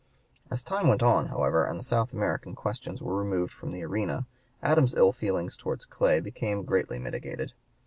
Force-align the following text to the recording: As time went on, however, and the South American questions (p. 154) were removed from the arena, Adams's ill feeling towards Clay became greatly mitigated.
As 0.49 0.63
time 0.63 0.87
went 0.87 1.03
on, 1.03 1.27
however, 1.27 1.63
and 1.63 1.79
the 1.79 1.83
South 1.83 2.11
American 2.11 2.55
questions 2.55 2.97
(p. 3.01 3.05
154) 3.05 3.11
were 3.11 3.23
removed 3.23 3.53
from 3.53 3.69
the 3.71 3.83
arena, 3.83 4.25
Adams's 4.63 4.97
ill 4.97 5.11
feeling 5.11 5.47
towards 5.49 5.85
Clay 5.85 6.19
became 6.19 6.63
greatly 6.65 6.97
mitigated. 6.97 7.53